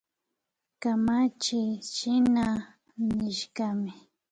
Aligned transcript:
Kamachiy 0.81 1.69
shina 1.93 2.45
nishkami 3.15 3.93